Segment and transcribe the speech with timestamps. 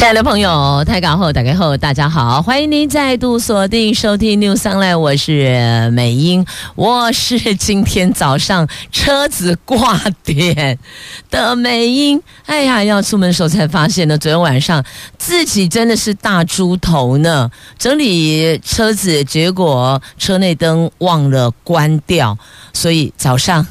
[0.00, 10.78] 亲爱的朋友，台港后打开后，大家好，欢迎您再度锁定收听 New Sunline，我是美英，我是今天早上车子挂点
[11.30, 12.18] 的美英。
[12.46, 14.82] 哎呀，要出门的时候才发现呢，昨天晚上
[15.18, 22.38] 自己真的是大猪头呢，整理车子，结果车内灯忘了关掉，
[22.72, 23.66] 所以早上。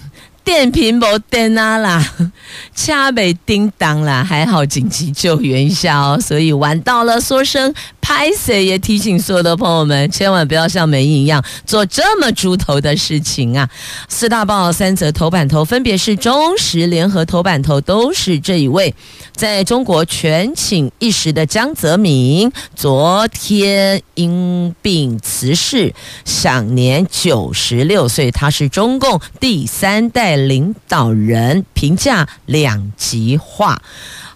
[0.49, 2.03] 电瓶没电啊啦，
[2.73, 7.71] 掐没叮当啦，还好紧急救援一下哦，所以晚到了，说声
[8.09, 13.69] 拍谢，也提醒所有的朋友们，千万不要像梅英一样做这么猪头的事情啊！
[14.07, 18.95] 四大报三则头版头，分别是中时联合头版头，都是这一位
[19.35, 25.93] 在中国权倾一时的江泽民，昨天因病辞世，
[26.25, 30.35] 享年九十六岁，他是中共第三代。
[30.35, 33.81] 领导人评价两极化。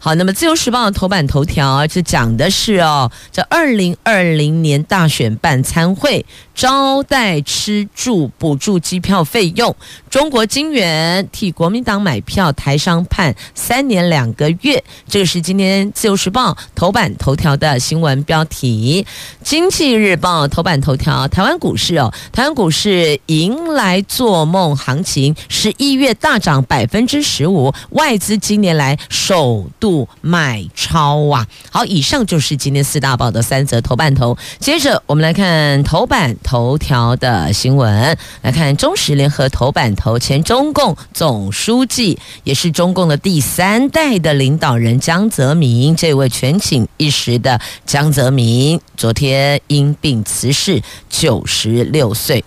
[0.03, 9.73] 好，那么《自由时报》头版头条这讲的是哦，这二零二零年大选办参会招待吃住补助机票费用，
[10.13, 14.83] 中国金圆替国民党买票，台商判三年两个月。
[15.09, 19.03] 这个是今天《自由时报》头版头条的新闻标题。
[19.43, 30.07] 《经济日报》头版头条，台湾股市哦，台湾股市迎来做梦行情，十一月大涨百分之十五，外资今年来首度。
[30.21, 31.47] 买超啊！
[31.71, 34.37] 好，以上就是今天四大报的三则头版头。
[34.59, 52.43] 接着我们来看头版头条的新闻，来看中时联合头版头，头前中共总书记，也是中共的第三代的领导人江泽民，这位权倾一时的江泽民，昨天因病辞世，九十六岁。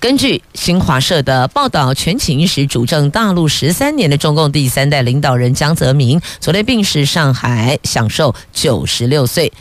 [0.00, 9.52] 根据新华社的报道，权倾一时主政大陆十三年的中共第三代领导人江泽民，昨天病逝上海，享寿九十六岁。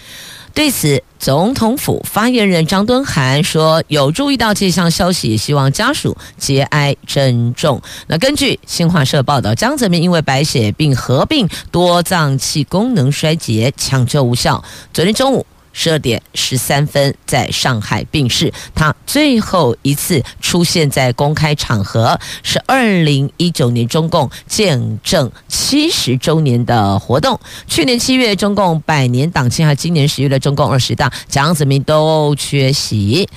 [0.56, 15.46] 对此，总统府发言人张敦涵说：“有注意到这项消息，希望家属节哀珍重。”那根据新华社报道，江泽民因为白血病合并多脏器功能衰竭，抢救无效，昨天中午。
[15.78, 18.52] 十二点十三分，在上海病逝。
[18.74, 27.38] 他最后一次出现在公开场合是二零一九年中共建政七十周年的活动。
[27.68, 33.28] 去年七月中共百年党庆，和今年十月的中共二十大，江泽民都缺席。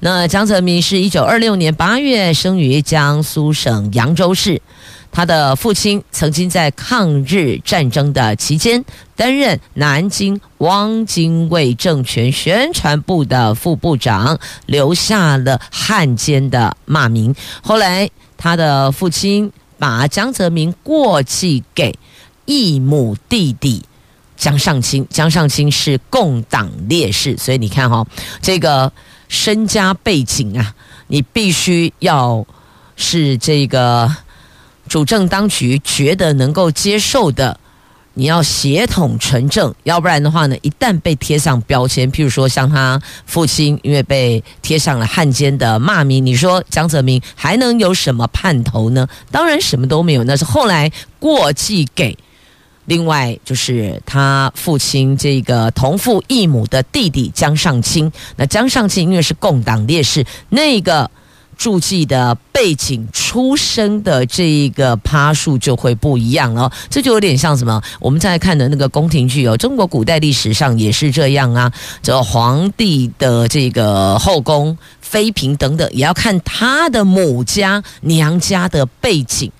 [0.00, 4.62] 那江泽民是一九二六年八月生于江苏省扬州市。
[5.14, 8.82] 他的父亲曾经在抗日战争的期间
[9.14, 17.34] 担任南京汪精卫政权宣传部的副部长，留下了汉奸的骂名。
[17.62, 18.08] 后来，
[18.38, 21.94] 他的父亲把江泽民过继给
[22.46, 23.84] 义母弟弟
[24.38, 28.06] 江上清，江上清是共党烈士，所以你看哈、哦，
[28.40, 28.90] 这个
[29.28, 30.74] 身家背景啊，
[31.08, 32.46] 你必须要
[32.96, 34.10] 是这个。
[34.92, 37.58] 主政当局觉得能够接受的，
[38.12, 49.08] 你要协同纯正，要不然的话呢，一旦被贴上标签，譬如说像他父亲，因为被贴上了汉奸的骂名，你说江泽民还能有什么盼头呢？
[49.30, 50.24] 当然什么都没有。
[50.24, 52.14] 那是后来过继给
[52.84, 58.12] 另外就是他父亲这个同父异母的弟弟江上清。
[58.36, 61.10] 那江上清因为是共党烈士，那个。
[61.62, 67.80] 注记的背景、出生的这一个趴数就会不一样哦，这就有点像什么？
[68.00, 71.72] 我们在看的那个宫廷剧哦，中国古代历史上也是这样啊。
[72.02, 79.52] 这皇帝的这个后宫、妃嫔等等，也要看他的母家、娘家的背景。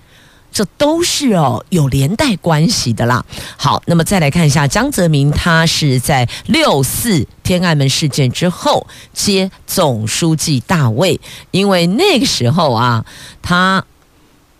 [0.53, 3.25] 这都是哦有连带关系的啦。
[3.57, 11.19] 好，那么再来看一下江泽民，他是在六四天安门事件之后接总书记大位，
[11.51, 13.03] 因为那个时候啊，
[13.41, 13.83] 他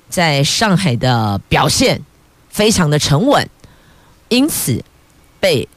[0.09, 2.01] 在上海的表现
[2.49, 3.47] 非常的沉稳，
[4.29, 4.83] 因此
[5.39, 5.67] 被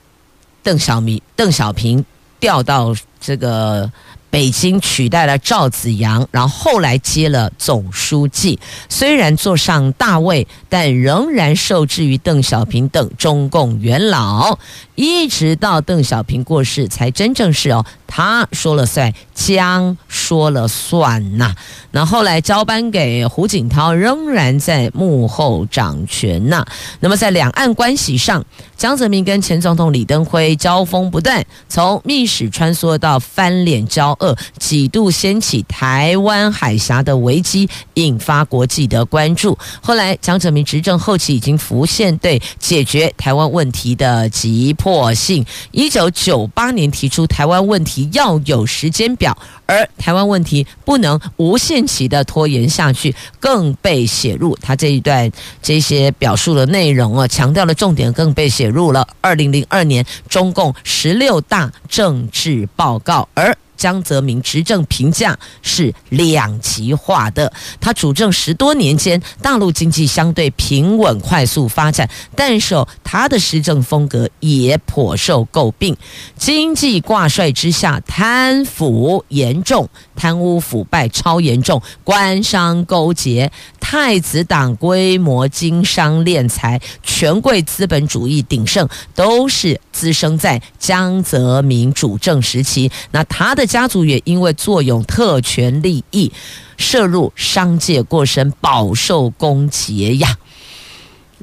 [0.62, 2.04] 邓小平邓小平
[2.40, 3.90] 调到这个
[4.30, 8.58] 北京取代了赵紫阳，然后后来接了总书记。
[8.88, 14.58] 虽然坐上大位，但仍然受制于邓小平等中共元老。
[14.94, 21.54] 一直到邓小平过世，才真正是哦，他说了算，姜说了算呐、
[21.90, 26.64] 那后来交班给胡锦涛，仍然在幕后掌权呐、
[27.00, 28.42] 那么在两岸关系上，
[28.74, 34.25] 江泽民跟前总统李登辉交锋不断，从密使穿梭到翻脸交恶，
[34.58, 39.58] 几度掀起台湾海峡的危机，引发国际的关注。
[39.82, 44.86] 后来江泽民执政后期，已经浮现对解决台湾问题的急迫。
[44.86, 49.36] 迫性，一九九八年提出台湾问题要有时间表，
[49.66, 55.28] 而台湾问题不能无限期的拖延下去，更被写入他这一段
[55.60, 63.58] 这些表述的内容啊，强调的重点更被写入了二零零二年中共十六大政治报告，而。
[63.76, 67.52] 江泽民执政评价是两极化的。
[67.80, 72.74] 他主政十多年间，大陆经济相对平稳快速发展，但是
[73.04, 75.96] 他的施政风格也颇受诟病。
[76.36, 83.50] 经济挂帅之下，贪腐严重，贪污腐败超严重，官商勾结，
[83.88, 92.90] 太子党规模经商敛财，权贵资本主义鼎盛，都是滋生在江泽民主政时期。
[93.12, 93.64] 那他的。
[93.64, 96.32] 家族也因为坐拥特权利益，
[96.78, 100.36] 涉入商界过深，饱受攻击呀。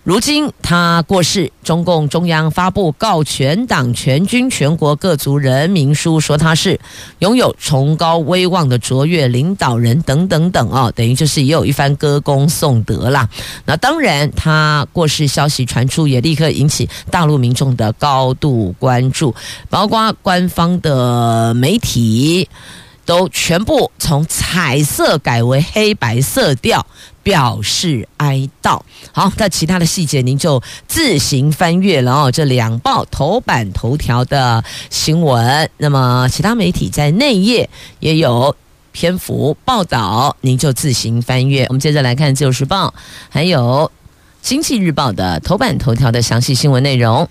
[0.03, 6.77] 如今他过世，中共中央发布告全党全军全国各族人民书，说他是
[7.19, 13.29] 拥有崇高威望的卓越领导人等等等哦，等于就是也有一番歌功颂德啦。
[13.65, 19.33] 那当然，他过世消息传出，也立刻引起大陆民众的高度关注，
[19.69, 22.49] 包括官方的媒体
[23.05, 26.85] 都全部从彩色改为黑白色调。
[27.23, 28.81] 表示哀悼。
[29.13, 32.29] 好，那其他的细节您就自行翻阅了哦。
[32.29, 37.69] 这两报头版头条的新闻，那么其他媒体在内页
[38.01, 38.53] 也有
[38.91, 41.63] 篇幅报道，您就自行翻阅。
[41.69, 42.89] 我们接着来看《自由时报》
[43.29, 43.89] 还有
[44.41, 47.23] 《经济日报》的头版头条的详细新闻内容。《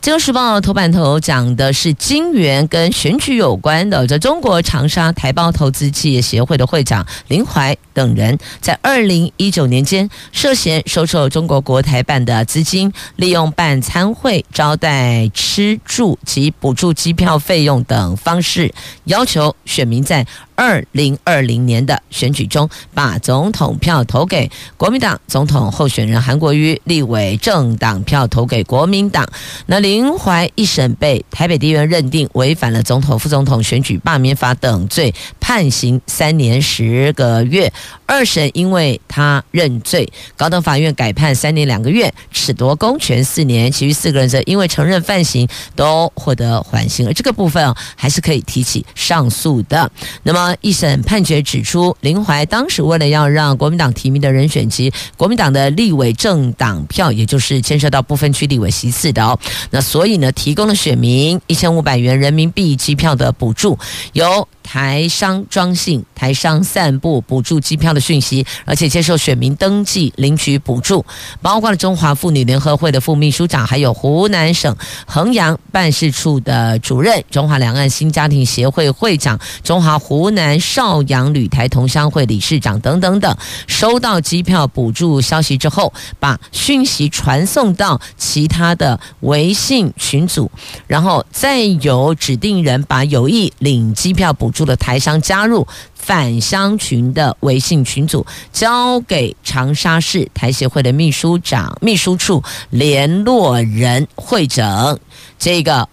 [0.00, 18.72] 自由时报》头版头讲的是金援跟选举有关的，在中国长沙台胞投资企业协会的会长林怀等人，在二零一九年间涉嫌收受中国国台办的资金，利用办参会、招待吃住及补助机票费用等方式，
[19.04, 20.24] 要求选民在
[20.56, 29.24] 二零二零年的选举中把总统票投给国民党总统候选人韩国瑜，立委政党票投给国民党。
[29.66, 30.16] 那林。
[30.16, 37.70] 怀一审被台北地院认定违反了总统、副总统选举罢免法等罪，判刑三年十个月。
[38.06, 43.70] 二审因为他认罪，高等法院改判三年两个月，褫夺公权四年。
[43.70, 47.06] 其余四个人则因为承认犯行，都获得缓刑。
[47.06, 49.90] 而这个部分，还是可以提起上诉的。
[50.22, 59.38] 那么一审判决指出，林怀当时为了要让国民党提名的人选及国民党的立委政党票，也就是牵涉到部分区立委席次的哦，
[59.70, 59.80] 那。
[59.86, 63.78] 所以呢，提供了选民一千五百元人民币机票的补助，
[64.14, 71.06] 由台商装信、台商散布补助机票的讯息，而且接受选民登记领取补助，
[71.40, 74.76] 包括了中华妇女联合会的副秘书长，还有湖南省
[75.06, 83.36] 衡阳办事处的主任、中华两岸新家庭协会会长、中华湖南邵阳旅台同乡会理事长等等等，
[83.68, 89.76] 收到机票补助消息之后，把讯息传送到其他的微信。
[89.96, 90.50] 群组，
[90.86, 104.98] 然后再由指定人把有意领机票补助的台商加入返乡群的微信群组，交给长沙市台协会的秘书长、秘书处联络人会诊，
[105.38, 105.88] 这个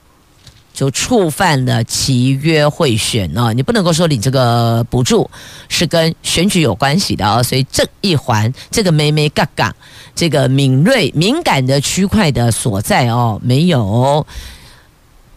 [0.73, 3.51] 就触犯了契约贿选哦。
[3.53, 5.29] 你不能够说你这个补助
[5.67, 9.75] 是跟选举有关系的哦，所以这一环，这个眉眉嘎嘎。
[10.15, 14.23] 这个敏锐敏感的区块的所在哦，没有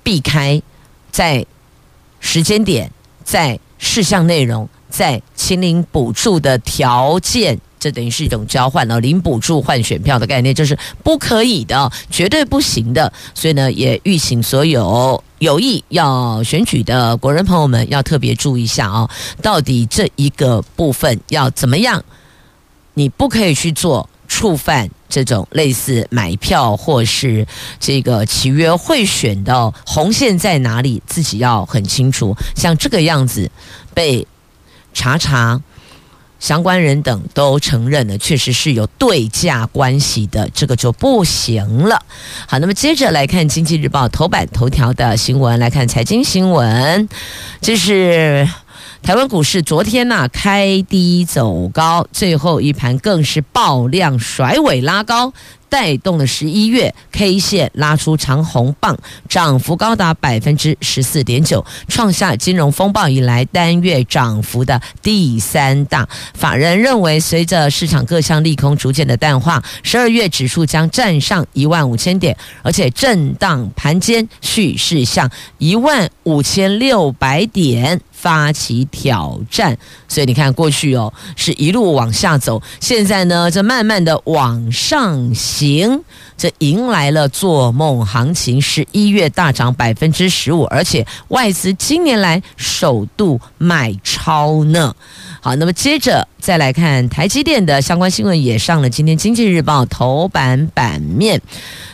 [0.02, 0.60] 避开，
[1.10, 1.46] 在
[2.20, 2.92] 时间点、
[3.26, 13.12] 在事项内容、在请领补助的条件，这等于是一种交换哦，领补助换选票的概念，这是不可以的，绝对不行的。
[13.34, 19.10] 所以呢，也吁请所有有意要选举的国人朋友们要特别注意一下哦，
[19.42, 22.04] 到底这一个部分要怎么样？
[22.94, 24.08] 你不可以去做。
[24.28, 27.46] 触犯这种类似买票或是
[27.78, 32.36] 这个契约贿选的红线在哪里，自己要很清楚。
[32.54, 33.50] 像这个样子
[33.94, 34.26] 被
[34.92, 35.60] 查查，
[36.38, 42.04] 相关人等都承认了，确实是有对价关系的，这个就不行了。
[42.46, 47.08] 好，那么接着来看《经济日报》头版头条的新闻，来看财经新闻，
[47.60, 48.48] 这是。
[49.06, 55.32] 台湾股市昨天呐、啊、开低走高，最后一盘更是爆量甩尾拉高，
[55.68, 58.98] 带动了十一月 K 线拉出长红棒，
[59.28, 66.08] 涨幅高达百分之十四点九，创下金融风暴以来单月涨幅的第三大。
[66.34, 78.00] 法人认为，随着市场各项利空逐渐的淡化，十二月指数将站上一万五千点，而且震荡盘间蓄势向一万五千六百点。
[78.26, 79.78] 发起挑战，
[80.08, 86.02] 所以你看过去哦，是一路往下走，现在呢，这慢慢的往上行，
[86.36, 94.92] 这迎来了做梦行情，十一月大涨百分之十五，而且外资今年来首度买超呢。
[95.40, 101.40] 好，那么接着再来看台积电的相关新闻，也上了今天经济日报头版版面。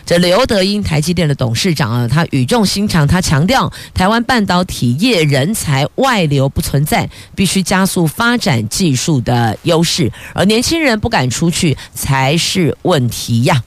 [0.05, 13.63] 这刘德英，台积电的董事长啊，他语重心长，他强调台湾半导体业人才外流不存在，必须加速发展技术的优势，而年轻人不敢出去才是问题呀。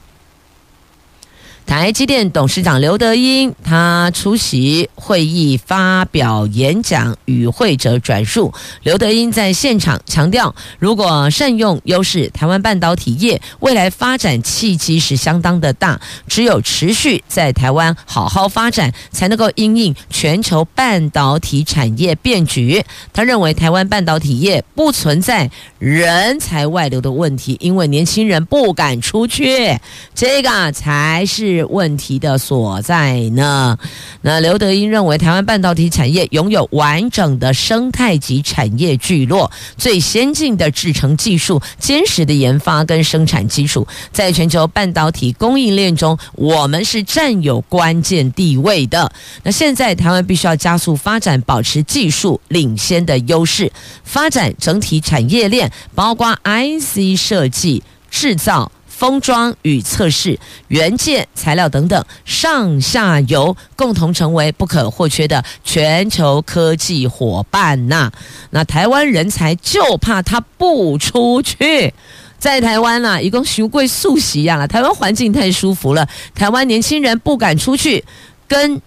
[1.66, 8.54] 台积电董事长刘德英，他出席会议发表演讲，与会者转述。
[8.84, 16.00] 刘德英在现场强调，如果善用优势，台湾半导体业未来发展契机是相当的大。
[16.28, 22.84] 只有持续在台湾好好发展，才能够因应全球半导体产业变局。
[23.12, 29.76] 他认为，台湾半导体业不存在人才外流的问题，因为年轻人不敢出去，
[30.14, 31.55] 这个才是。
[31.64, 33.78] 问题的所在呢？
[34.22, 49.10] 那刘德英认为，台湾半导体产业拥有完整的生态级产业聚落，最先进的制程技术，坚实的研发跟生产基础，在全球半导体供应链中，我们是占有关键地位的。
[49.42, 53.70] 那现在台湾必须要加速发展，保持技术领先的优势，
[54.04, 58.70] 发展整体产业链，包括 IC 设计、制造。
[58.96, 60.38] 封装与测试、
[60.68, 68.10] 元件、材料等等，上下游共同成为不可或缺的全球科技伙伴呐。
[68.50, 71.92] 那台湾人才就怕他不出去，
[72.38, 74.66] 在台湾啊，一共学贵素习呀。
[74.66, 78.02] 台湾环境太舒服了，台湾年轻人不敢出去，
[78.48, 78.80] 跟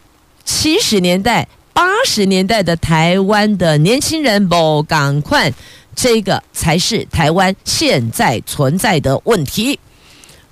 [0.43, 5.53] 七十年代、八十年代的台湾的年轻人不赶快，
[5.95, 9.79] 这个才是台湾现在存在的问题。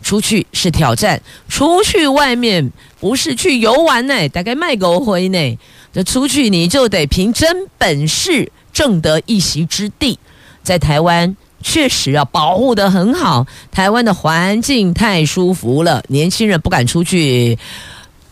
[0.01, 5.57] 出去是挑战，出去外面不是去游玩呢，大概卖狗灰呢。
[5.93, 10.19] 这出去你就得凭真本事挣得一席之地。
[10.61, 17.57] 在台湾确实要保护得很好，台湾的环境太舒服了，年轻人不敢出去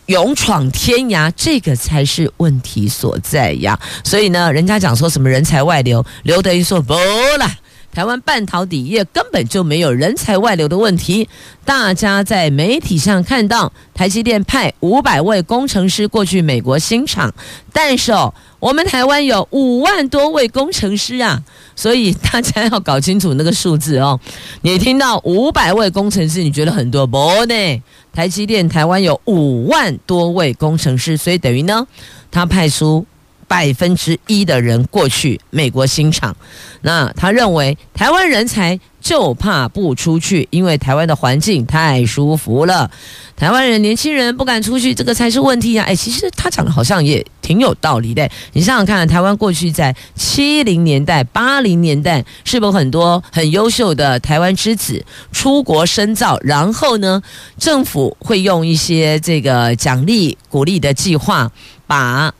[0.06, 3.78] 勇闯天涯，这个才是问题所在呀。
[4.04, 7.50] 所以呢，人家讲说什么人才外流，刘德一说不了。
[7.96, 11.26] 台湾半导体业根本就没有人才外流的问题。
[11.64, 17.32] 大家在媒体上看到台积电派五百位工程师过去美国新厂，
[17.72, 21.42] 但是哦，我们台湾有五万多位工程师啊，
[21.74, 24.20] 所以大家要搞清楚那个数字哦。
[24.60, 27.82] 你听到五百位工程师，你觉得很多不呢？
[28.12, 31.86] 台积电台湾有五万多位工程师，所以等于呢，
[32.30, 33.06] 他派出。
[33.48, 36.36] 百分之一的人过去美国新厂，
[36.82, 42.90] 那他认为台湾人才就怕不出去，因为台湾的环境太舒服了。
[43.36, 45.84] 台湾人年轻人不敢出去，这个才是问题啊！
[45.86, 48.28] 哎，其实他讲的好像也挺有道理的。
[48.54, 56.38] 你想想看，台湾过去在七零年代、八零年代，是不是很多很优秀的台湾之子出国深造？
[56.40, 57.22] 然后呢，
[57.58, 61.52] 政府会用一些这个奖励鼓励的计划，
[61.86, 62.32] 把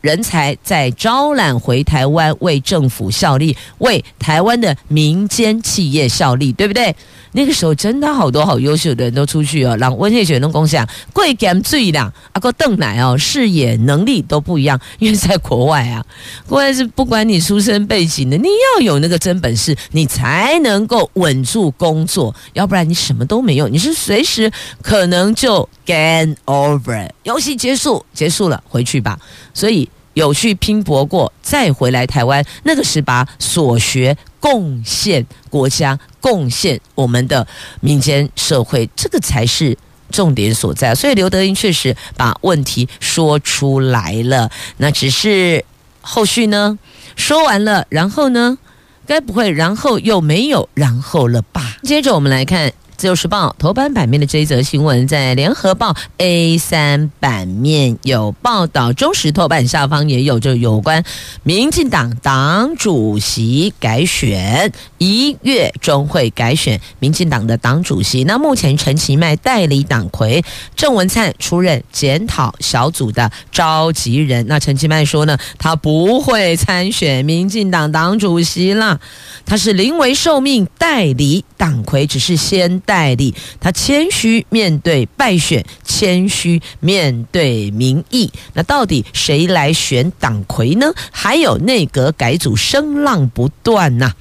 [0.00, 6.94] 人才在招揽回台湾，为政府效力，为台湾的民间企业效力，对不对？
[7.32, 16.04] 那个时候真的好多好优秀的人都出去哦，让温谢雪能共享贵干最啦，阿哥邓奶哦，视野能力都不一样，因为在国外啊，
[16.46, 24.50] 国外是不管你出身背景的，你要有那个真本事，你才能够稳住工作，要不然你什么都没有，你是随时
[24.82, 29.18] 可能就 game over，游戏结束，结束了，回去吧。
[29.52, 29.88] 所以。
[30.18, 37.46] 有去拼搏过，再回来台湾，那个是把所学贡献国家，贡献我们的
[37.80, 39.78] 民间社会，这个才是
[40.10, 40.92] 重点所在。
[40.92, 45.64] 所以刘德英确实把问题说出来了，那只是
[46.00, 46.76] 后续呢？
[47.14, 48.58] 说完了，然后呢？
[49.06, 51.76] 该不会然后又没有然后了吧？
[51.84, 52.72] 接着我们来看。
[52.98, 61.04] 自由时报头版版面的这一则新闻，在联合报 A 三版面有报道，中时头版下方也有，就有关
[61.44, 68.24] 民进党党主席改选，一月中会改选民进党的党主席。
[68.24, 70.42] 那目前陈其迈代理党魁，
[70.74, 74.44] 郑文灿出任检讨小组的召集人。
[74.48, 78.98] 那陈其迈说呢，他不会参选民进党党主席啦，
[79.46, 82.82] 他是临危受命代理党魁，只是先。
[82.88, 88.32] 代理，他谦虚面对败选，谦虚面对民意。
[88.54, 90.94] 那到底谁来选党魁呢？
[91.10, 94.14] 还有内阁改组声浪不断呐、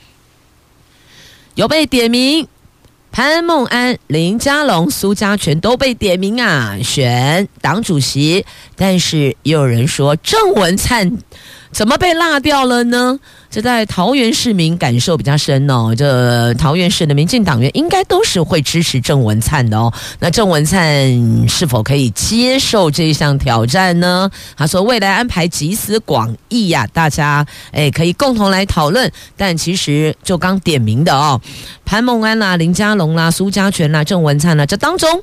[1.55, 2.45] 有被点名，
[3.09, 8.45] 潘孟安、林佳龙、苏家全都被点名啊，选党主席。
[8.75, 11.17] 但是也有人说郑文灿。
[11.71, 13.19] 怎么被落掉了呢？
[13.49, 15.93] 这在桃园市民感受比较深哦。
[15.95, 19.93] 这桃园市的民进党员应该都是会支持郑文灿的哦。
[20.19, 24.29] 那郑文灿是否可以接受这一项挑战呢？
[24.55, 29.09] 他说未来安排集思广益呀，大家诶可以共同来讨论。
[29.35, 31.39] 但其实就刚点名的哦，
[31.85, 35.21] 潘孟安啦、林佳龙啦、苏家全啦、郑文灿啦，这当中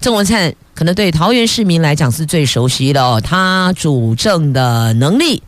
[0.00, 5.42] 郑文灿可能对桃园市民来讲是最熟悉的哦，他主政的能力。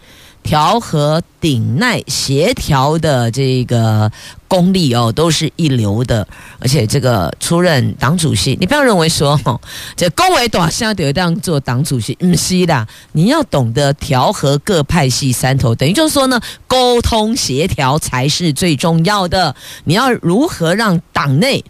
[0.47, 4.11] 调和鼎鼐协调的这个
[4.47, 6.27] 功力哦，都是一流的。
[6.61, 9.61] 而且这个出任党主席，你不要认为说哦，
[9.97, 19.55] 这公维短现在得当做党主席，嗯是的，你要懂得调和各派系三头，等于就是说呢，沟通协调才是最重要的。
[19.85, 21.65] 你要如何让党内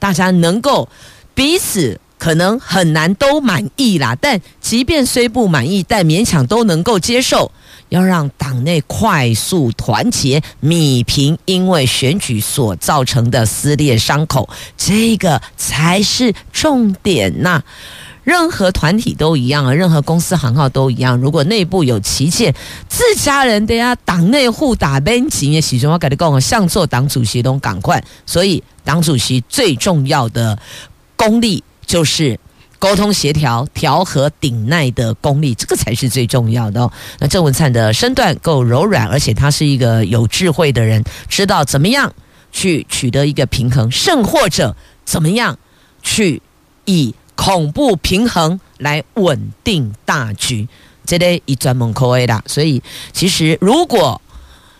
[0.00, 0.88] 大家能够
[1.32, 2.00] 彼此？
[2.18, 7.52] 可能很难都满意啦，但即便虽不满意，但勉强都能够接受。
[7.88, 17.62] 要让党内快速团结，弭平因为选举所造成的撕裂伤口，这个才是重点呐。
[18.24, 21.16] 任何团体都一样啊，任何公司行号都一样。
[21.16, 22.54] 如果内部有歧见，
[22.88, 28.02] 自家人的呀，党内互打边情也始终要改的更像做党主席都赶快。
[28.26, 30.58] 所以党主席最重要的
[31.16, 31.62] 功力。
[31.86, 32.36] 就是
[32.88, 36.92] 沟通协调、调和鼎鼐的功力，这个才是最重要的哦。
[37.18, 42.14] 那郑文灿的身段够柔软，而且他是一个有智慧的人，知道怎么样
[42.52, 45.58] 去取得一个平衡，甚或者怎么样
[46.00, 46.40] 去
[46.84, 50.68] 以恐怖平衡来稳定大局，
[51.04, 52.40] 这类一专门口味的。
[52.46, 52.80] 所以，
[53.12, 54.22] 其实如果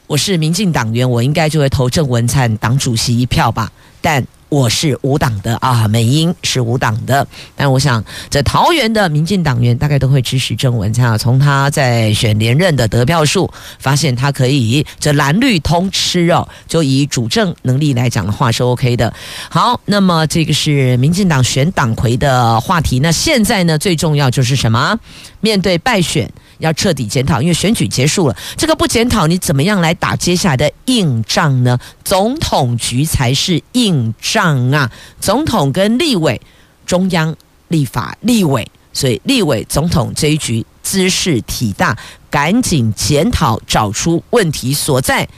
[0.07, 3.73] 我是民进党员，我应该就会投郑文灿党主席一票吧。
[4.01, 11.19] 但我是无党的啊，美英是无党的，但我想在桃园的民进党员大概都会支持郑文灿啊。
[11.19, 19.13] 从他在选连任的得票数，发现他可以这蓝绿通吃哦，就以主政能力来讲的话是 OK 的。
[19.51, 23.01] 好，那么这个是民进党选党魁的话题。
[23.01, 24.97] 那现在呢，最重要就是什么？
[25.41, 26.31] 面对败选。
[26.59, 31.79] 要彻底检讨，因为选举结束了，这个不检讨，你怎么样来打接下来的硬仗呢？
[32.05, 34.91] 总统局才是硬仗啊！
[35.21, 36.41] 总统跟立委、
[36.87, 37.35] 中央
[37.69, 41.97] 立法、立委，所以立委、总统这一局兹事体大，
[42.31, 45.29] 赶紧检讨，找出问题所在，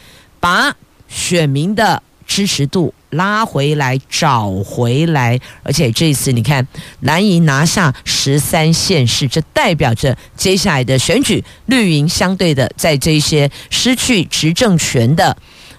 [0.40, 0.74] 把
[1.08, 2.94] 选民的支持度。
[3.12, 6.68] 拉回来，找回来，而且这一次你看，
[7.00, 15.34] 蓝营拿下十三县市，这代表着接下来的选举，绿营相对的在这些失去执政权的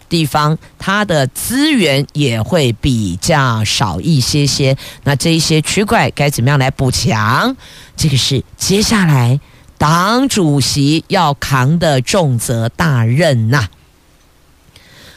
[0.10, 4.76] 地方，它的资源也会比较少一些些。
[5.04, 7.56] 那这一些区块该怎么样来补强？
[7.96, 9.40] 这个是接下来
[9.78, 13.68] 党主席要扛的重责大任呐、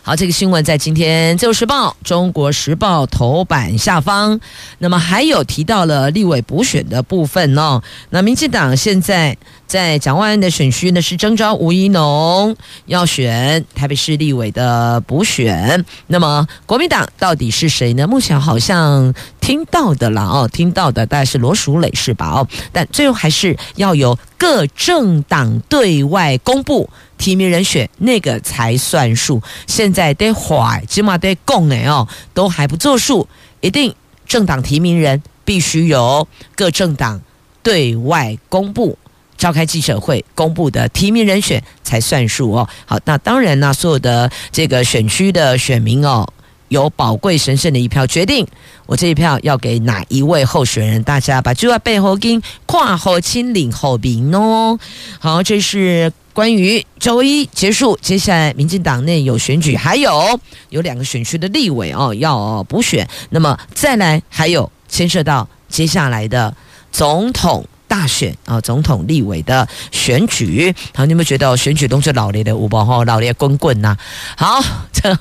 [0.05, 4.41] 好，这个新闻在今天《自由时报》《中国时报》头版下方。
[4.79, 7.81] 那么还有提到了立委补选的部分哦。
[8.11, 9.37] 那民进党现在
[9.69, 15.85] 在蒋万安的选区呢，是征召吴怡农要选台北市立委的补选。
[16.09, 18.05] 那么国民党到底是谁呢？
[18.05, 22.29] 目前好像听到的了哦，听到的大概是罗淑蕾是吧？
[22.29, 26.91] 哦，但最后还是要由各政党对外公布。
[27.23, 33.29] 提名人选那个才算数，现在得坏，起码得供哎哦，都还不作数，
[33.61, 33.95] 一定
[34.27, 37.23] 政党提名人必须由各政党
[37.63, 38.99] 对外公布，
[39.39, 42.69] 召开记者会公布的提名人选才算数哦。
[42.87, 46.29] 好，那当然呢，所有的这个选区的选民哦，
[46.67, 48.45] 有宝贵神圣的一票，决定
[48.87, 51.01] 我这一票要给哪一位候选人。
[51.05, 54.77] 大家把这话背后跟跨后亲领后兵哦。
[55.21, 60.41] 好，这是关于周一结束，接下来民进党内有选举，还有
[60.71, 63.09] 有两个选区的立委哦要补选。
[63.31, 66.55] 那么再来还有牵涉到接下来的
[66.91, 67.67] 总统。
[67.89, 73.95] 大选啊，总统、立委的选举，好，你们觉得选举都是老烈的舞步哈，老烈滚滚呐。
[74.35, 75.15] 好，这。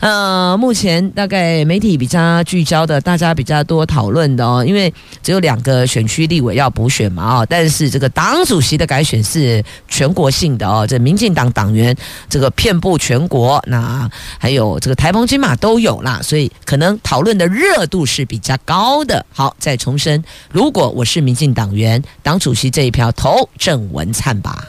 [0.00, 11.94] 呃，目前大概媒体比较聚焦的，大家比较多讨论的哦，因为只有两个选区立委要补选嘛哦，但是这个党主席的改选是全国性的哦，这民进党党员
[12.30, 19.26] 这个遍布全国，那还有这个台澎金马都有啦，所以可能讨论的热度是比较高的。
[19.30, 24.64] 好，再重申，如果我是民进党员，党主席这一票投郑文灿吧。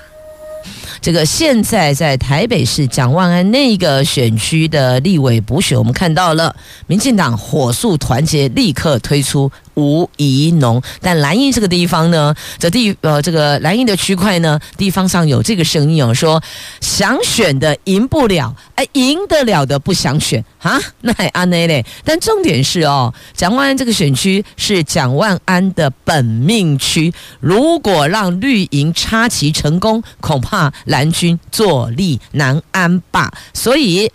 [1.02, 9.52] 这个现在在台北市蒋万安那个选区的立委补选，我们看到了民进党火速团结，立刻推出。
[9.76, 16.42] 吴怡农，但蓝营这个地方呢，这地呃，这个蓝营的区块呢，地方上有这个声音哦，说
[16.80, 21.86] 想选的赢不了，哎，赢得了的不想选啊， 那还安内嘞？
[22.04, 33.32] 但重点是哦，蒋万安这个选区是蒋万安的本命区，如果让绿营插旗成功，恐怕蓝军坐立难安吧。
[33.54, 34.12] 所以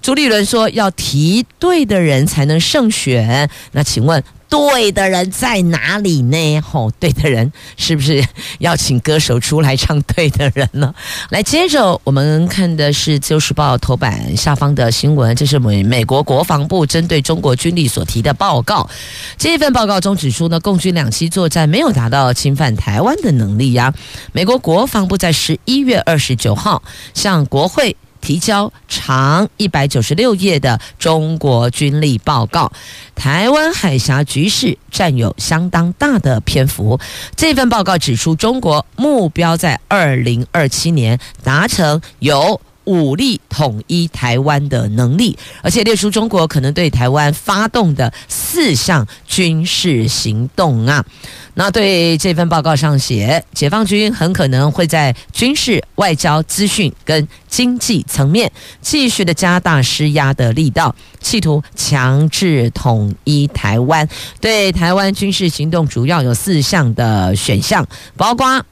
[0.00, 4.22] 朱立伦说要提对的人才能胜选，那请问？
[4.50, 6.58] 对的人在哪里呢？
[6.62, 8.24] 吼、哦，对的人是不是
[8.60, 10.94] 要请歌手出来唱对的人呢？
[11.28, 18.88] 来，接着我们看的是《自由时报》头版下方的新闻，这是美美国国防部针对中国军力所提的报告。
[19.36, 23.92] 这份报告中指出呢，共军两栖作战没有达到侵犯台湾的能力呀。
[24.32, 26.82] 美国国防部在十一月二十九号
[27.12, 27.94] 向国会。
[28.20, 32.72] 提交长一百九十六页的中国军力报告，
[33.14, 36.98] 台湾海峡局势占有相当大的篇幅。
[37.36, 51.04] 这份报告指出，中国目标在二零二七年达成由武力统一台湾的能力，而且列出中国可能对台湾发动的四项军事行动啊。
[51.52, 64.08] 那对这份报告上写，解放军很可能会在军事、外交、资讯跟经济层面继续的加大施压的力道，企图强制统一台湾。
[64.40, 68.64] 对台湾军事行动主要有四项的选项，包括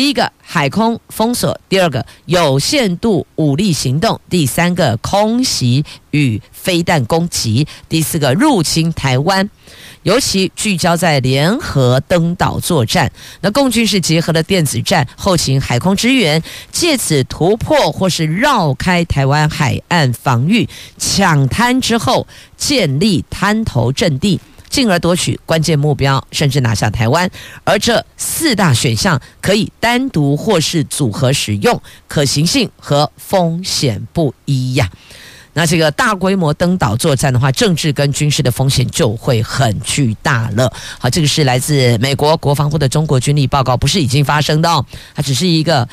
[0.00, 9.50] 第一个海空封锁，第二个有限度武力行动，第三个空袭与飞弹攻击，第四个入侵台湾。
[10.04, 27.30] 尤其聚焦在联合登岛作战，那共军是结合了电子战、后勤、海空支援，借此突破或是绕开台湾海岸防御，抢滩之后建立滩头阵地，进而夺取关键目标，甚至拿下台湾。
[27.64, 34.88] 而这四大选项可以单独或是组合使用，可行性和风险不一呀。
[35.52, 40.72] 那这个大规模登岛作战的话，政治跟军事的风险就会很巨大了。
[40.96, 45.86] 好，这个是来自美国国防部的中国军力报告，不是已经发生的哦，它只是一个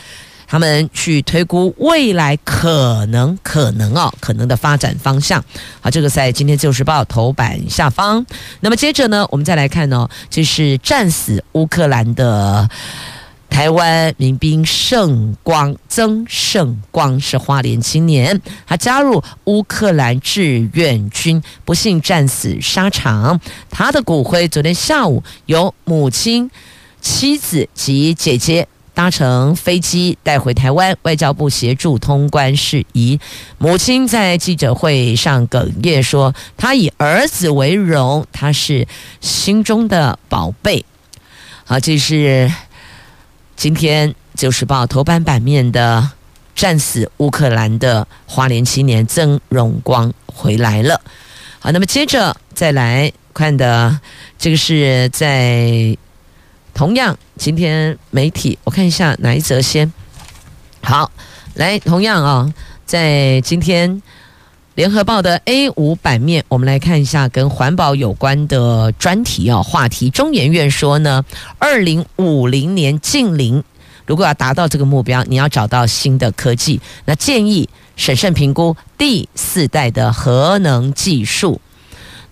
[0.47, 5.43] 他们去推估未来可能可能哦可能的发展方向。
[5.81, 8.25] 好，这个在今天《自由时报》头版下方。
[8.61, 12.69] 那么接着呢，我们再来看呢，就是战死乌克兰的。
[13.49, 23.39] 台湾民兵胜光曾胜光是花莲青年，他加入乌克兰志愿军，不幸战死沙场。
[23.69, 26.51] 他的骨灰昨天下午由母亲、
[27.01, 33.19] 妻子及姐姐搭乘飞机带回台湾，外交部协助通关事宜。
[33.59, 38.87] 母亲在记者会上哽咽说：“他以儿子为荣，他是
[39.21, 40.83] 心中的宝贝。”
[41.63, 42.51] 好，这是。
[43.55, 46.09] 今天《自由时报》头版版面的
[46.55, 50.99] 战死乌克兰的花莲青年曾荣光回来了。
[51.59, 53.99] 好，那么接着再来看的
[54.39, 55.95] 这个是在
[56.77, 59.91] 同样今天媒体，我看一下哪一则先。
[60.83, 61.11] 好，
[61.55, 62.53] 来同样啊，
[62.85, 63.99] 在今天。
[64.75, 70.11] 联合报的 A 五版面，我们来看一下跟环保有关的专题啊话题。
[70.11, 71.25] 中研院说呢，
[71.57, 73.63] 二零五零年净零，
[74.05, 81.59] 如果要达到这个目标，你要找到新的科技，那建议审慎评估第四代的核能技术。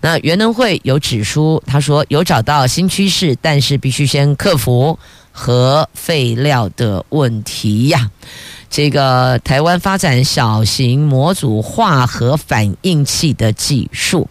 [0.06, 4.96] 那袁能会有指出，他说有找到新趋势，但是必须先克服
[5.32, 8.08] 核废料的问题呀。
[8.70, 14.28] 这个台湾发展小型模组化合反应器的技术。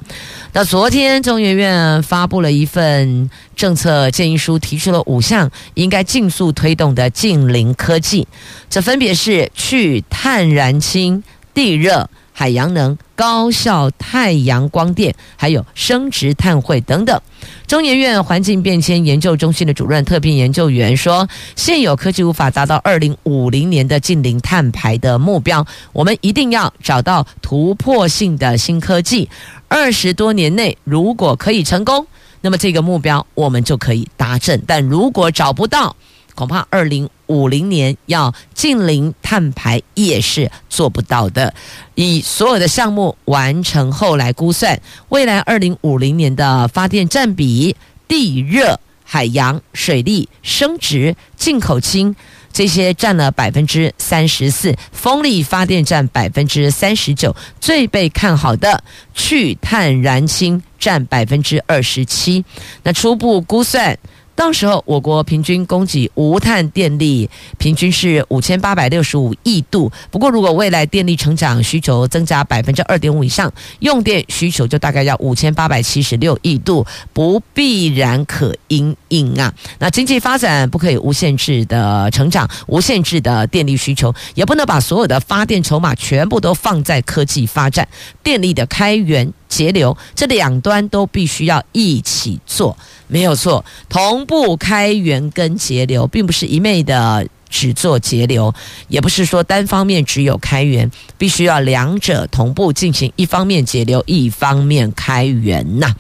[0.54, 8.26] 那昨天中研院发布了一份政策建议书，提出了五项应该尽速推动的近零科技，
[8.70, 11.22] 这分别是去碳燃氢、
[11.54, 12.10] 地热。
[12.38, 17.18] 海洋能、高效太阳光电，还有生殖碳汇等等。
[17.66, 29.30] 中研院环境变迁研究中心的主任特聘研究员说：“现有科技无法达到二零五零年的净零碳排的目标，我们一定要找到突破性的新科技。
[29.70, 32.06] 二十多年内，如果可以成功，
[32.42, 34.62] 那么这个目标我们就可以达成。
[34.68, 35.96] 但如果找不到，
[36.36, 41.54] 恐怕二零五零年要近零碳排也是做不到的。
[41.96, 47.76] 以所有的项目完成后来估算，未来二零五零年的发电占比，
[48.08, 52.16] 地热、海洋、水力、生质、进口氢
[52.52, 58.84] 这些占了百分之三十四，风力发电占百分之三十九，最被看好的
[59.14, 62.46] 去碳燃氢占百分之二十七。
[62.84, 63.98] 那初步估算。
[64.36, 69.90] 到时候，我国平均供给无碳电力平均是五千八百六十五亿度。
[70.12, 79.54] 不过，如果未来电力成长需求增加百分之二点五以上，用电需求就大概要五千八百七十六亿度，不必然可因应啊。
[79.80, 87.88] 那经济发展不可以无限制的成长，无限制的电力需求，也不能把所有的发电筹码全部都放在科技发展，
[88.22, 89.32] 电力的开源。
[89.56, 93.64] 节流，这两端都必须要一起做，没有错。
[93.88, 98.54] 同步开源跟节流，并不是一昧的只做节流，
[98.90, 105.96] 也不是说单方面只有开源，必须要两者同步进行，一方面节流，一方面开源呐。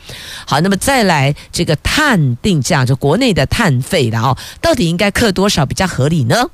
[0.45, 6.49] 好，那么再来这个碳定价，就国内的碳费了哦，到底应该课多少比较合理呢？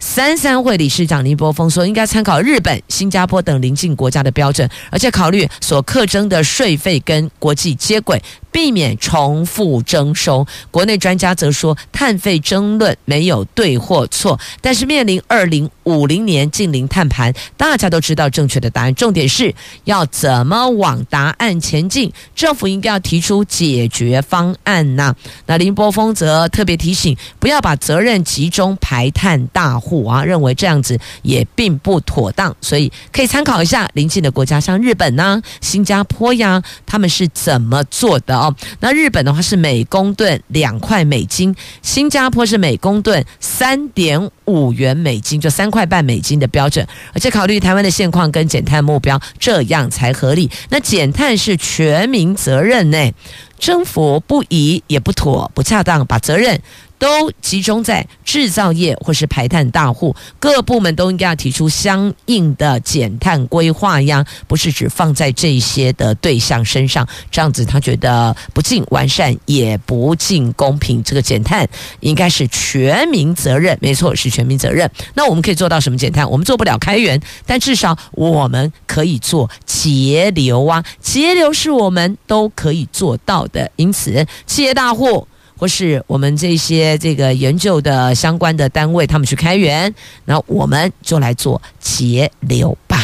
[0.00, 8.22] 三三会理事长林波峰说，应该参考日本、新加坡等邻近国家的标准，而且考虑所课征的税费跟国际接轨。
[8.50, 10.46] 避免重复征收。
[10.70, 18.94] 国内专家则说，碳费争论没有对或错，但是面临二零五零年近零碳盘，大家都知道正确的答案。
[18.94, 25.14] 重点是要怎么往答案前进，政府应该要提出解决方案呐、
[25.46, 38.37] 那林波峰则特别提醒，不要把责任集中排碳大户啊，认为这样子也并不妥当，所以可以参考一下邻近的国家，像日本呐、新加坡呀，他们是怎么做的。
[38.38, 50.50] 哦，那日本的话是每公吨两块美金，新加坡是每公吨三点五元美金，就三块半美金的标准，而且考虑台湾的现况跟减碳目标，这样才合理。
[50.70, 53.12] 那减碳是全民责任呢，
[53.58, 56.60] 政府不宜也不妥不恰当，把责任。
[56.98, 71.00] 都集中在制造业或是排碳大户，各部门都应该要提出相应的减碳规划呀，不是只放在这些的对象身上，这样子他觉得不尽完善，也不尽公平。
[71.04, 71.68] 这个减碳
[72.00, 74.88] 应该是全民责任，没错，是全民责任。
[75.14, 76.30] 那我们可以做到什么减碳？
[76.30, 83.68] 我们做不了开源，但至少我们可以做节流啊，节流是我们都可以做到的。
[83.74, 85.26] 因此，企业大户。
[85.60, 89.92] 或是我们这些这个研究的相关的单位，他们去开源，
[90.26, 92.96] 那我们就来做节流吧。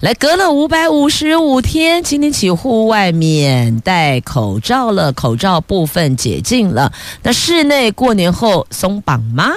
[0.00, 6.92] 来，隔了五百五十五天，今天起户外免戴口罩了，口罩部分解禁了。
[7.22, 9.52] 那室内过年后松绑吗？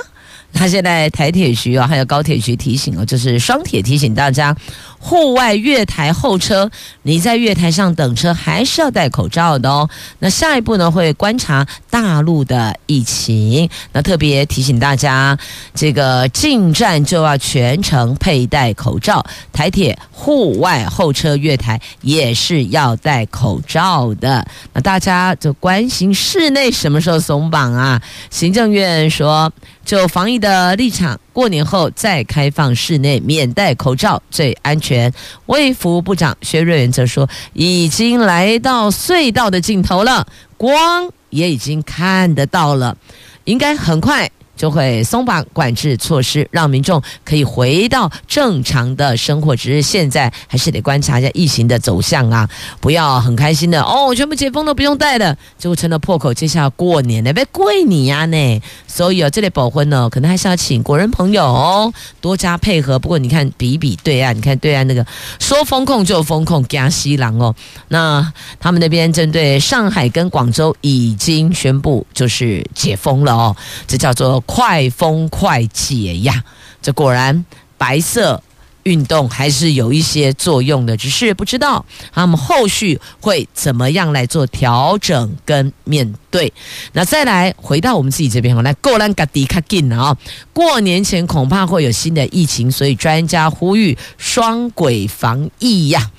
[0.53, 4.55] 那现在台铁局啊，还有高铁局提醒哦，就是双铁提醒大家。
[5.03, 6.69] 户外月台候车，
[7.01, 9.89] 你在月台上等车还是要戴口罩的哦。
[10.19, 15.35] 那下一步呢，会观察大陆的疫情，那特别提醒大家，
[15.73, 19.25] 这个进站就要全程佩戴口罩。
[19.51, 24.45] 台铁户外候车月台也是要戴口罩的。
[24.73, 27.99] 那大家就关心室内什么时候松绑啊？
[28.29, 29.51] 行政院说，
[29.83, 31.17] 就防疫的立场。
[31.31, 35.13] 过年后再开放室内免戴口罩最安全。
[35.45, 40.27] 卫福部长薛瑞元则说，已经来到隧道的尽头了，
[40.57, 42.97] 光也已经看得到了，
[43.45, 44.29] 应该很快。
[44.55, 49.55] 就会松绑管制措施，让民众可以回到正常的生活。
[49.55, 52.47] 只是现在还是得观察一下疫情的走向啊，
[52.79, 56.33] 不要很开心的哦，全部解封都不用戴了，就成了破口。
[56.33, 58.61] 接下来过年了，别跪你呀呢。
[58.87, 62.99] 所以啊，这类保婚呢，可能还是要请国人朋友哦多加配合。
[62.99, 65.05] 不过你看，比比对岸，你看对岸那个
[65.39, 67.55] 说封控就封控，加西郎哦。
[67.87, 73.55] 那他们那边针对上海跟广州已经宣布就是解封了哦，
[73.87, 74.40] 这叫做。
[74.41, 76.43] 快疯快解呀！
[76.81, 77.45] 这果然
[77.77, 78.41] 白色。
[78.83, 86.51] 运动还是有一些作用的，只是不知道他们后续会怎么样来做调整跟面对。
[86.93, 90.17] 那再来回到我们自己这边哈，来过兰嘎迪卡紧啊！
[90.51, 96.09] 过年前恐怕会有新的疫情，所以专家呼吁双轨防疫呀，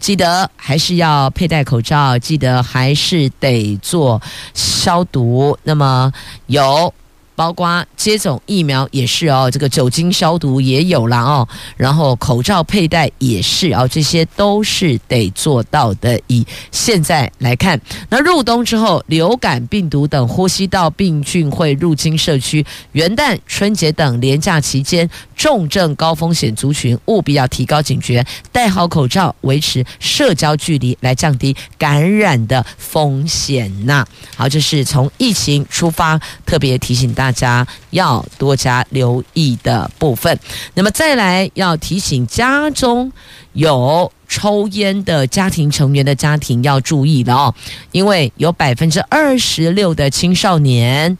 [0.00, 4.20] 记得还是要佩戴口罩，记得还是得做
[4.54, 5.56] 消毒。
[5.62, 6.12] 那么
[6.46, 6.92] 有。
[7.38, 16.20] 包括接种疫苗也是哦，这个酒精消毒也有了哦，然后口罩佩戴也是哦，这些都是得做到的。
[16.26, 34.04] 以现在来看，那入冬之后，流感病毒等呼吸道病菌会入侵社区，元旦、春节等连假期间，重症高风险族群务必要提高警觉，戴好口罩，维持社交距离，来降低感染的风险呐。
[34.34, 37.27] 好，这是从疫情出发，特别提醒大家。
[37.28, 40.38] 大家要多加留意的部分。
[40.72, 43.12] 那么再来要提醒家中
[43.52, 47.54] 有抽烟的家庭成员的家庭要注意了哦，
[47.92, 51.18] 因为有百分之二十六的青少年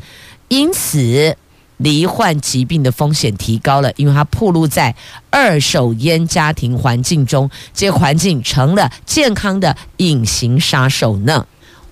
[0.48, 1.36] 因此
[1.76, 4.94] 罹患疾病的风险提高了，因为他暴露在
[5.28, 11.46] 二手烟家庭环境中，这个环境成了健康的隐形杀手呢。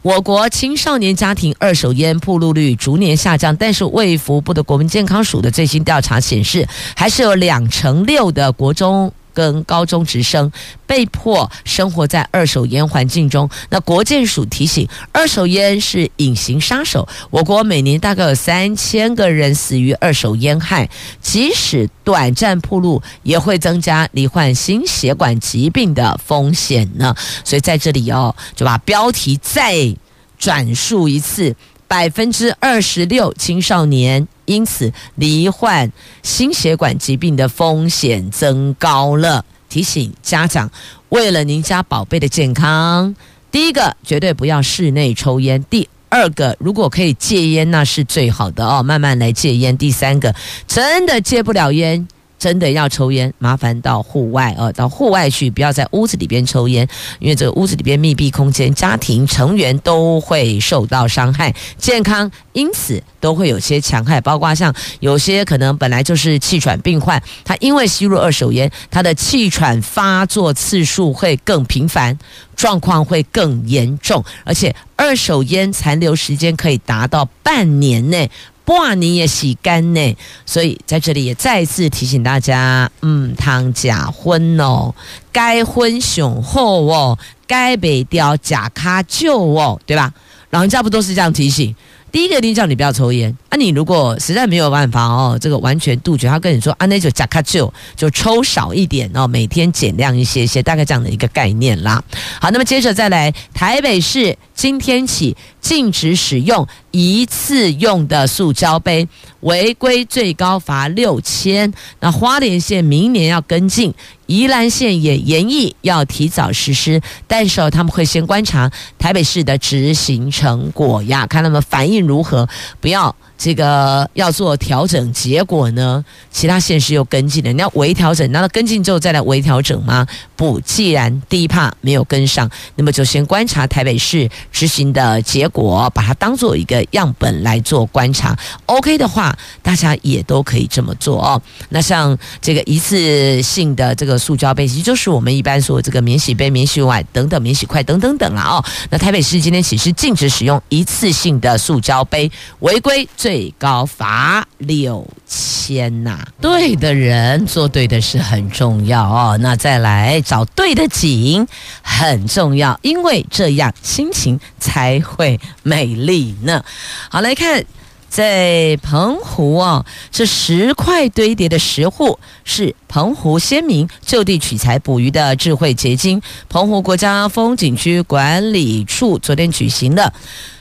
[0.07, 6.64] 我国青少年家庭二手烟暴露率逐年下降，但是卫福部的国民健康署的最新调查显示，
[6.95, 10.51] 还是有两成六的国中跟高中职生
[10.87, 13.46] 被迫生活在二手烟环境中。
[13.68, 20.88] 那国建署提醒，二手烟是隐形杀手，我国每年大概有三千个人死于二手烟害，
[21.20, 27.14] 即使短暂暴露，也会增加罹患心血管疾病的风险呢。
[27.44, 29.94] 所以在这里哦，就把标题再。
[30.38, 31.57] 转述一次，
[31.88, 39.44] 百分之二十六青少年因此罹患心血管疾病的风险增高了。
[39.68, 40.70] 提醒家长，
[41.11, 43.14] 为了您家宝贝的健康，
[43.50, 50.35] 第一个绝对不要室内抽烟；第二个，如果可以戒烟，那是最好的哦，慢慢来戒烟；第三个，
[50.66, 52.06] 真的戒不了烟。
[52.38, 56.87] 真的要抽烟，麻烦到户外哦，到户外去，不要在屋子里边抽烟，
[57.18, 72.18] 因为这个屋子里边密闭空间，家庭成员都会受到伤害，健康因此都会有些强害，包括像有些可能本来就是气喘病患，他因为吸入二手烟，他的气喘发作次数会更频繁，
[72.55, 78.31] 状况会更严重，而且二手烟残留时间可以达到半年内。
[78.66, 84.92] 半年也洗干呢，所以在这里也再次提醒大家，嗯，汤假婚哦，
[85.33, 90.12] 该婚雄厚哦，该北雕假卡旧哦，对吧？
[90.50, 91.74] 老人家不都是这样提醒？
[92.12, 93.57] 第一个一定叫你不要抽烟啊！
[93.59, 102.02] 你如果实在没有办法哦，这个完全杜绝，他跟你说啊，那就假卡旧，就抽少一点哦，每天减量一些些，大概这样的一个概念啦。
[102.40, 109.09] 好，那么接着再来，台北市今天起禁止使用一次用的塑胶杯，
[109.40, 111.72] 违规最高罚六千。
[111.98, 113.92] 那花莲县明年要跟进。
[114.26, 122.48] 宜兰县也研议要提早实施，但是他们会先观察台北市的执行成果呀，看他们反应如何，
[122.81, 123.16] 不要。
[123.38, 127.53] 这个要做调整，结果呢，其他县市又跟进了。
[127.53, 130.07] 你要微调整，难道跟进之后再来微调整吗？
[130.37, 138.37] 不，既然第一趴没有跟上，那么就先观察台北市执行的结果，把它当做一个样本来做观察。
[138.64, 141.40] OK 的话，大家也都可以这么做哦。
[141.68, 148.64] 那像这个一次性的这个塑胶杯，其实就是我们一般说这个免洗杯、免洗碗等等、免洗筷等等等啦哦。
[148.90, 153.07] 那台北市今天起是禁止使用一次性的塑胶杯，违规。
[153.27, 159.37] 最高罚六千呐、对的人做对的事很重要哦。
[159.41, 161.49] 那再来找对的景
[161.83, 166.65] 很重要，因为这样心情才会美丽呢。
[167.11, 167.65] 好，来看
[168.09, 176.23] 在澎湖哦，这石块堆叠的石沪是澎湖先民就地取材捕鱼的智慧结晶。
[176.49, 180.12] 澎湖国家风景区管理处昨天举行的。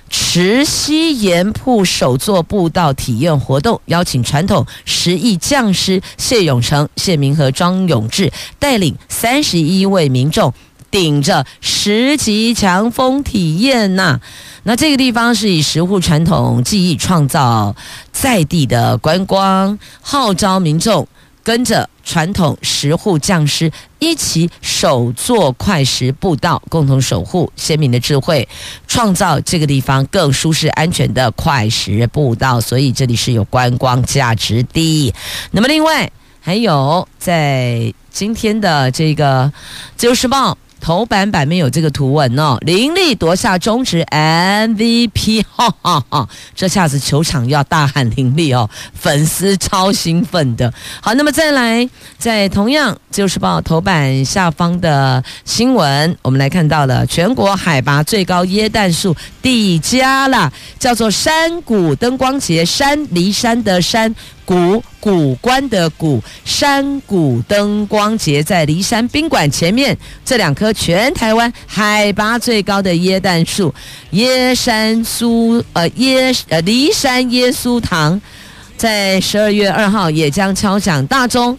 [0.09, 10.53] 池溪盐铺首座步道体验活动，邀请传统石艺匠师谢永成、谢明和、庄永志带领三十一位民众，
[10.91, 14.19] 顶着十级强风体验呐。
[14.63, 17.75] 那这个地方是以石沪传统技艺创造
[18.11, 21.07] 在地的观光，号召民众
[21.45, 28.49] 跟着传统十户匠师一起手作快石步道，共同守护先民的智慧，
[28.87, 32.59] 创造这个地方更舒适安全的快石步道。
[32.59, 35.13] 所以这里是有观光价值的。
[35.51, 39.45] 那么另外还有在今天的这个
[39.95, 40.53] 《自由时报》。
[40.85, 46.29] 头版版面有这个图文哦，林立夺下中职 MVP，哈哈哈！
[46.53, 50.71] 这下子球场要大喊林立哦，粉丝超兴奋的。
[51.01, 64.13] 好，那么再来，在同样《就是报》头版下方的新闻，我们来看到了全国海拔最高椰蛋树抵家啦，叫做山谷灯光节，山离山的山。
[64.45, 73.73] 古古关的古山谷灯光节在骊山宾馆前面，这两棵全台湾海拔最高的椰蛋树，
[74.13, 78.21] 椰山苏呃椰呃骊山耶稣堂，
[78.77, 81.57] 在十二月二号也将敲响大钟。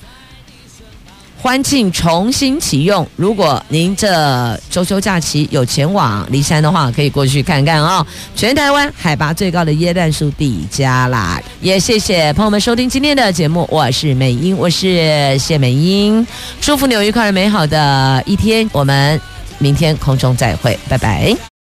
[1.47, 8.05] 欢庆重新启用，如果您这周休假期有前往骊山的话，可以过去看看哦。
[8.35, 11.41] 全台湾海拔最高的椰蛋树抵家啦！
[11.61, 16.27] 也谢谢朋友们收听今天的节目，我是美英，我是谢美英，
[16.61, 19.21] 祝福你有愉快而美好的一天，我们
[19.59, 21.33] 明天空中再会，拜拜。